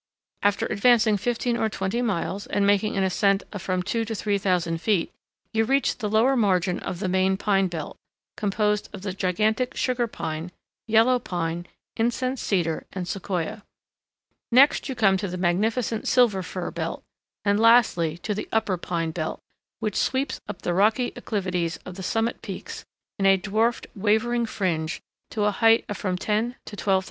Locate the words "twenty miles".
1.69-2.47